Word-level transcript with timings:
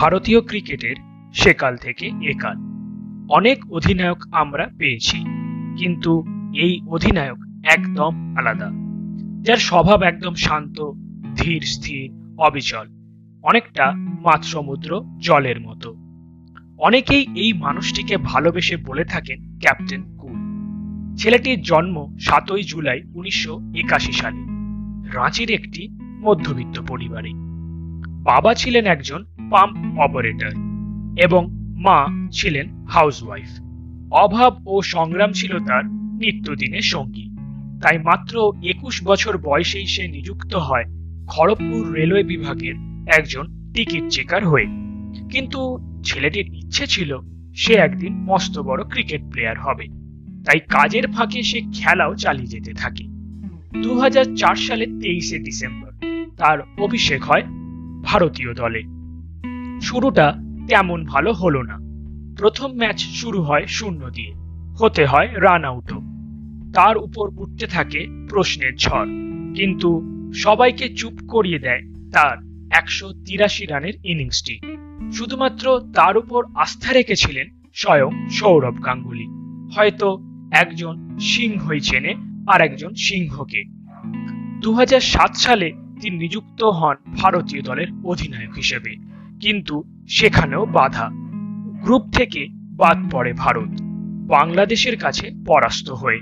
ভারতীয় 0.00 0.40
ক্রিকেটের 0.40 0.96
সেকাল 1.34 1.76
থেকে 1.76 2.06
একাল। 2.06 2.56
অনেক 3.30 3.72
অধিনায়ক 3.72 4.18
আমরা 4.32 4.68
পেয়েছি, 4.78 5.18
কিন্তু 5.76 6.24
এই 6.54 6.80
অধিনায়ক 6.88 7.38
একদম 7.64 8.36
আলাদা, 8.38 8.70
যার 9.42 9.56
স্বভাব 9.56 10.02
একদম 10.02 10.34
শান্ত, 10.34 10.90
ধীর, 11.36 11.60
স্থির, 11.60 12.36
অবিচল, 12.38 12.86
অনেকটা 13.42 13.92
মাছ 13.94 14.44
সমুদ্র 14.44 15.02
জলের 15.18 15.60
মতো। 15.60 15.94
অনেকেই 16.78 17.26
এই 17.34 17.52
মানুষটিকে 17.52 18.16
ভালোবেসে 18.16 18.76
বলে 18.76 19.04
থাকেন 19.04 19.58
ক্যাপ্টেন 19.58 20.16
কুল। 20.18 20.36
ছেলেটির 21.16 21.62
জন্ম 21.62 22.16
সাতই 22.20 22.62
জুলাই 22.62 23.02
উনিশশো 23.14 23.60
একাশি 23.74 24.12
সালে, 24.12 24.42
রাঁচির 25.12 25.50
একটি 25.50 25.88
মধ্যবিত্ত 26.20 26.80
পরিবারে। 26.88 27.30
বাবা 28.22 28.54
ছিলেন 28.54 28.86
একজন 28.86 29.24
পাম্প 29.50 29.98
অপারেটর 29.98 30.52
এবং 31.18 31.48
মা 31.82 32.06
ছিলেন 32.32 32.86
হাউসওয়াইফ 32.86 33.48
অভাব 34.12 34.68
ও 34.68 34.82
সংগ্রাম 34.82 35.32
ছিল 35.32 35.58
তার 35.58 35.84
নিত্যদিনের 35.84 36.80
সঙ্গী। 36.80 37.30
তাই 37.82 37.98
মাত্র 37.98 38.52
একুশ 38.62 39.04
বছর 39.04 39.38
বয়সেই 39.38 39.86
সে 39.86 40.08
নিযুক্ত 40.08 40.54
হয় 40.54 40.84
খড়গপুর 41.26 41.92
রেলওয়ে 41.92 42.22
বিভাগের 42.22 42.74
একজন 43.16 43.72
টিকিট 43.74 44.04
চেকার 44.10 44.48
হয়ে। 44.48 44.66
কিন্তু 45.30 45.78
ছেলেটির 46.04 46.54
ইচ্ছে 46.54 46.86
ছিল 46.86 47.18
সে 47.56 47.74
একদিন 47.74 48.12
মস্ত 48.14 48.58
বড় 48.58 48.84
ক্রিকেট 48.84 49.22
প্লেয়ার 49.32 49.60
হবে। 49.60 49.86
তাই 50.44 50.60
কাজের 50.60 51.12
ফাঁকে 51.12 51.42
সে 51.42 51.60
খেলাও 51.60 52.14
চালিয়ে 52.14 52.46
যেতে 52.46 52.72
থাকে। 52.72 53.04
দু 53.82 54.00
সালের 54.56 55.00
তেইশে 55.00 55.38
ডিসেম্বর 55.38 55.92
তার 56.36 56.58
অভিষেক 56.78 57.24
হয় 57.24 57.42
ভারতীয় 58.04 58.54
দলে। 58.54 58.99
শুরুটা 59.80 60.34
তেমন 60.68 61.04
ভালো 61.04 61.32
হলো 61.32 61.62
না। 61.62 61.78
প্রথম 62.38 62.72
ম্যাচ 62.72 63.00
শুরু 63.00 63.42
হয় 63.42 63.66
শূন্য 63.66 64.10
দিয়ে। 64.10 64.34
হতে 64.80 65.06
হয় 65.06 65.28
রান 65.32 65.64
আউটও 65.64 66.00
তার 66.74 66.96
উপর 66.96 67.30
উঠতে 67.38 67.66
থাকে 67.66 68.06
প্রশ্নের 68.28 68.76
ঝড়। 68.76 69.06
কিন্তু 69.54 70.02
সবাইকে 70.34 70.88
চুপ 70.88 71.12
করিয়ে 71.28 71.58
দেয় 71.58 71.80
তার 72.12 72.36
একশো 72.70 73.12
তিরাশি 73.26 73.66
রানের 73.66 73.92
ইনিংসটি। 74.04 74.60
শুধুমাত্র 75.12 75.80
তার 75.94 76.16
উপর 76.16 76.44
আস্থা 76.54 76.92
রেখেছিলেন 76.92 77.46
স্বয়ং 77.74 78.28
সৌরভ 78.28 78.84
গাঙ্গুলি। 78.84 79.26
হয়তো 79.76 80.18
একজন 80.52 81.18
সিংহই 81.18 81.80
চেনে 81.80 82.14
আর 82.48 82.60
একজন 82.60 82.94
সিংহকে। 82.94 83.62
দু 84.60 84.74
হাজার 84.74 85.00
সাত 85.00 85.34
সালে 85.34 85.72
তিনি 86.00 86.18
নিযুক্ত 86.18 86.62
হন 86.62 86.94
ভারতীয় 87.22 87.62
দলের 87.62 87.86
অধিনায়ক 88.04 88.54
হিসেবে। 88.54 89.10
কিন্তু 89.40 89.82
সেখানেও 90.08 90.66
বাধা। 90.66 91.10
গ্রুপ 91.82 92.02
থেকে 92.12 92.46
বাদ 92.52 92.98
পড়ে 93.10 93.32
ভারত। 93.32 93.68
বাংলাদেশের 94.28 94.96
কাছে 94.96 95.30
পরাস্ত 95.46 95.90
হয়ে। 95.90 96.20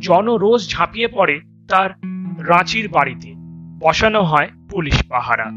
জনরোজ 0.00 0.70
ঝাঁপিয়ে 0.70 1.08
পড়ে 1.08 1.40
তার 1.68 1.90
রাঁচির 2.48 2.88
বাড়িতে। 2.88 3.34
বসানো 3.80 4.22
হয় 4.22 4.48
পুলিশ 4.70 5.04
পাহারা। 5.08 5.50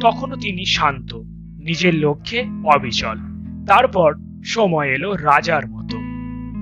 তখনও 0.00 0.36
তিনি 0.36 0.64
শান্ত, 0.64 1.14
নিজের 1.64 1.94
লক্ষ্যে 1.94 2.44
অবিচল। 2.74 3.18
তারপর 3.66 4.14
সময় 4.44 4.88
এলো 4.88 5.14
রাজার 5.14 5.62
মতো। 5.68 5.98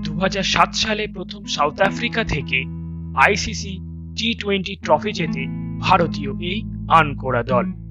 দু 0.05 0.19
হাজার 0.19 0.43
সাত 0.43 0.75
সালে 0.75 1.07
প্রথম 1.07 1.45
সাউথ 1.45 1.81
আফ্রিকা 1.81 2.25
থেকে 2.25 2.65
আইসিসি 3.17 3.79
টি 4.19 4.35
টোয়েন্টি 4.35 4.77
ট্রফি 4.77 5.13
জেতে 5.13 5.47
ভারতীয় 5.81 6.33
এই 6.41 6.63
আনকোড়া 6.91 7.43
দল। 7.43 7.88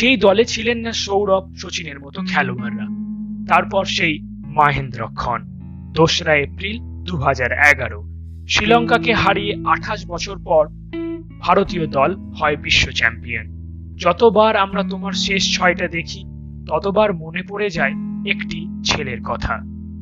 যেই 0.00 0.16
দলে 0.16 0.44
ছিলেন 0.44 0.78
না 0.78 0.92
সৌরভ 0.92 1.44
সচিনের 1.56 2.00
মতো 2.00 2.22
খেলোয়াড়রা। 2.28 2.86
তারপর 3.46 3.84
সেই 3.84 4.14
মাহেন্দ্রক্ষণ 4.46 5.40
দোসরা 5.92 6.34
এপ্রিল 6.34 6.76
দু 7.02 7.14
শ্রীলঙ্কাকে 8.48 9.12
হারিয়ে 9.14 9.54
আঠাশ 9.66 10.06
বছর 10.06 10.36
পর 10.44 10.68
ভারতীয় 11.40 11.86
দল 11.86 12.10
হয় 12.40 12.56
বিশ্ব 12.56 12.90
চ্যাম্পিয়ন। 12.90 13.46
যতবার 13.96 14.56
আমরা 14.56 14.82
তোমার 14.82 15.12
শেষ 15.12 15.42
ছয়টা 15.56 15.88
দেখি, 15.88 16.20
ততবার 16.68 17.14
মনে 17.14 17.42
পড়ে 17.48 17.70
যায় 17.70 17.94
একটি 18.26 18.58
ছেলের 18.84 19.20
কথা, 19.22 19.54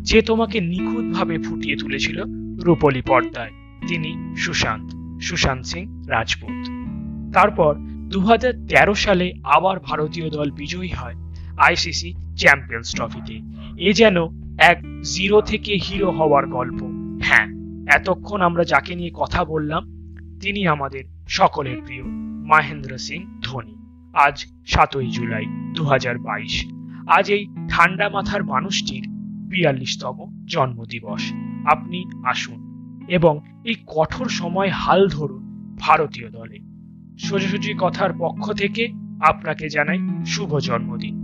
যে 0.02 0.22
তোমাকে 0.22 0.60
নিখুঁতভাবে 0.60 1.38
ফুটিয়ে 1.38 1.76
তুলেছিল 1.76 2.18
রূপলি 2.64 3.02
পর্দায়। 3.02 3.50
তিনি 3.88 4.10
সুশান্ত 4.36 4.88
সুশান্ত 5.22 5.64
সিং 5.64 5.84
রাজপুত। 6.08 6.56
তারপর 7.34 7.72
দু 8.08 8.20
হাজার 8.20 8.52
তেরো 8.68 8.94
সালে 8.94 9.32
আবার 9.44 9.80
ভারতীয় 9.80 10.30
দল 10.30 10.50
বিজয়ী 10.50 10.88
হয় 10.88 11.14
আইসিসি 11.58 12.14
চ্যাম্পিয়ন্স 12.36 12.94
ট্রফিতে। 12.94 13.40
এ 13.78 13.92
যেন 13.92 14.16
এক 14.58 15.02
জিরো 15.02 15.40
থেকে 15.40 15.76
হিরো 15.76 16.10
হওয়ার 16.10 16.46
গল্প। 16.46 16.82
হ্যাঁ 17.22 17.46
এতক্ষণ 17.96 18.40
আমরা 18.40 18.64
যাকে 18.64 18.94
নিয়ে 18.94 19.10
কথা 19.14 19.44
বললাম, 19.44 19.82
তিনি 20.40 20.66
আমাদের 20.66 21.04
সকলের 21.28 21.82
প্রিয় 21.86 22.02
মহেন্দ্র 22.46 22.98
সিং 22.98 23.40
ধোনি। 23.44 23.74
আজ 24.14 24.46
সাতই 24.66 25.06
জুলাই 25.06 25.46
দু 25.76 25.84
হাজার 25.84 26.18
বাইশ। 26.18 26.66
আজ 27.08 27.30
এই 27.30 27.46
ঠান্ডা 27.70 28.08
মাথার 28.08 28.44
মানুষটির 28.44 29.04
বিয়াল্লিশতম 29.50 30.44
জন্মদিবস। 30.46 31.32
আপনি 31.66 32.04
আসুন 32.26 32.58
এবং 33.08 33.40
এই 33.64 33.74
কঠোর 33.86 34.28
সময় 34.28 34.68
হাল 34.68 35.08
ধরুন 35.08 35.74
ভারতীয় 35.80 36.30
দলে। 36.30 36.77
সোজাসুজি 37.18 37.74
কথার 37.80 38.10
পক্ষ 38.18 38.52
থেকে 38.52 38.88
আপনাকে 39.24 39.68
জানাই 39.68 39.98
শুভ 40.26 40.58
জন্মদিন। 40.58 41.14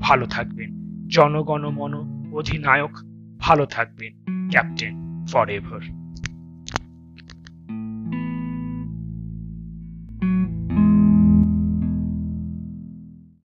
ভালো 0.00 0.26
থাকবেন। 0.26 0.70
জনগণমন 1.08 1.94
অধিনায়ক 2.32 2.90
ভালো 3.38 3.66
থাকবেন। 3.66 4.24
Captain 4.50 5.24
for 5.32 5.48
ever 5.48 5.99